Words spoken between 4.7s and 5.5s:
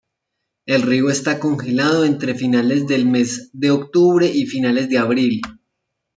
de abril.